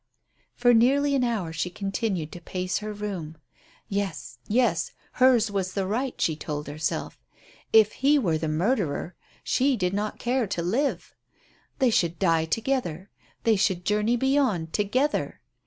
For 0.55 0.73
nearly 0.73 1.13
an 1.13 1.23
hour 1.23 1.53
she 1.53 1.69
continued 1.69 2.31
to 2.31 2.41
pace 2.41 2.79
her 2.79 2.91
room. 2.91 3.37
Yes, 3.87 4.39
yes! 4.47 4.93
Hers 5.21 5.51
was 5.51 5.73
the 5.75 5.85
right, 5.85 6.19
she 6.19 6.35
told 6.35 6.65
herself. 6.65 7.19
If 7.71 7.91
he 7.91 8.17
were 8.17 8.39
the 8.39 8.47
murderer 8.47 9.13
she 9.43 9.77
did 9.77 9.93
not 9.93 10.17
care 10.17 10.47
to 10.47 10.63
live. 10.63 11.13
They 11.77 11.91
should 11.91 12.17
die 12.17 12.45
together; 12.45 13.11
they 13.43 13.55
should 13.55 13.85
journey 13.85 14.15
beyond 14.15 14.73
together. 14.73 15.39